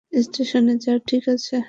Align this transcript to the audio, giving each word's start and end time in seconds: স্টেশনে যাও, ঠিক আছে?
স্টেশনে 0.23 0.73
যাও, 0.83 0.97
ঠিক 1.09 1.23
আছে? 1.35 1.55